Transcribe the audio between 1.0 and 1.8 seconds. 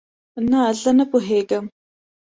پوهیږم